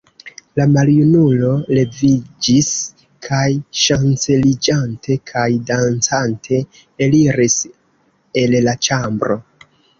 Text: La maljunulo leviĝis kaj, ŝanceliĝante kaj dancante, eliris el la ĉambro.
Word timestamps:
La 0.59 0.63
maljunulo 0.75 1.51
leviĝis 1.79 2.71
kaj, 3.27 3.43
ŝanceliĝante 3.83 5.19
kaj 5.35 5.45
dancante, 5.71 6.65
eliris 7.09 7.63
el 8.45 8.61
la 8.69 8.79
ĉambro. 8.89 9.43